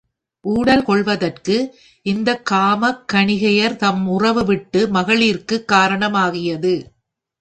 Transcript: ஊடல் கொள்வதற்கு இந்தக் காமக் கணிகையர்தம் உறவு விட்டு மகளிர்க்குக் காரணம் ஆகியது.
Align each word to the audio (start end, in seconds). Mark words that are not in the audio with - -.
ஊடல் 0.45 0.83
கொள்வதற்கு 0.83 1.55
இந்தக் 2.05 2.45
காமக் 2.51 3.03
கணிகையர்தம் 3.13 4.05
உறவு 4.05 4.45
விட்டு 4.45 4.87
மகளிர்க்குக் 4.87 5.67
காரணம் 5.67 6.13
ஆகியது. 6.13 6.73